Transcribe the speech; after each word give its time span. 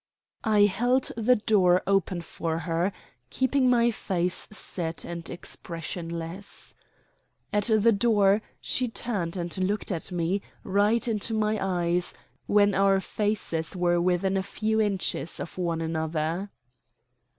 I 0.43 0.61
held 0.61 1.11
the 1.15 1.35
door 1.35 1.83
open 1.85 2.21
for 2.21 2.57
her, 2.57 2.91
keeping 3.29 3.69
my 3.69 3.91
face 3.91 4.47
set 4.51 5.05
and 5.05 5.29
expressionless. 5.29 6.73
At 7.53 7.65
the 7.65 7.91
door 7.91 8.41
she 8.59 8.87
turned 8.87 9.37
and 9.37 9.55
looked 9.59 9.91
at 9.91 10.11
me, 10.11 10.41
right 10.63 11.07
into 11.07 11.35
my 11.35 11.59
eyes, 11.63 12.15
when 12.47 12.73
our 12.73 12.99
faces 12.99 13.75
were 13.75 14.01
within 14.01 14.37
a 14.37 14.41
few 14.41 14.81
inches 14.81 15.39
of 15.39 15.55
one 15.59 15.81
another. 15.81 16.49